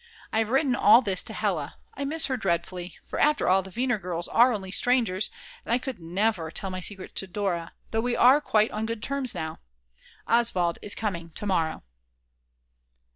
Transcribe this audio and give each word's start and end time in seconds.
I 0.33 0.39
have 0.39 0.49
written 0.49 0.75
all 0.75 1.03
this 1.03 1.21
to 1.21 1.33
Hella; 1.35 1.75
I 1.93 2.05
miss 2.05 2.25
her 2.25 2.35
dreadfully, 2.35 2.97
for 3.05 3.19
after 3.19 3.47
all 3.47 3.61
the 3.61 3.69
Weiner 3.79 3.99
girls 3.99 4.27
are 4.29 4.51
only 4.51 4.71
strangers, 4.71 5.29
and 5.63 5.71
I 5.71 5.77
could 5.77 5.99
never 5.99 6.49
tell 6.49 6.71
my 6.71 6.79
secrets 6.79 7.13
to 7.19 7.27
Dora, 7.27 7.73
though 7.91 8.01
we 8.01 8.15
are 8.15 8.41
quite 8.41 8.71
on 8.71 8.87
good 8.87 9.03
terms 9.03 9.35
now. 9.35 9.59
Oswald 10.27 10.79
is 10.81 10.95
coming 10.95 11.29
to 11.35 11.45
morrow. 11.45 11.83